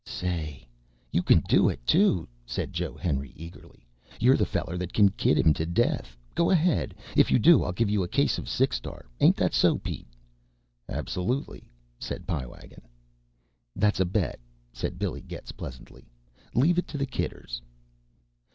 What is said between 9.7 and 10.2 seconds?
Pete?"